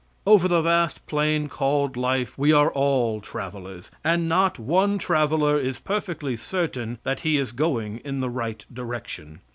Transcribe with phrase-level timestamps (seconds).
[0.25, 5.79] Over the vast plain called life we are all travelers, and not one traveler is
[5.79, 9.41] perfectly certain that he is going in the right direction.